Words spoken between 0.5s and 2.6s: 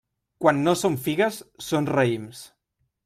no són figues, són raïms.